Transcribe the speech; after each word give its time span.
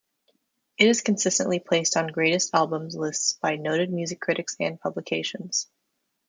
It 0.79 0.87
is 0.87 1.01
consistently 1.03 1.59
placed 1.59 1.95
on 1.95 2.07
'greatest 2.07 2.55
albums' 2.55 2.95
lists 2.95 3.37
by 3.39 3.55
noted 3.57 3.91
music 3.93 4.19
critics 4.19 4.55
and 4.59 4.79
publications. 4.81 5.67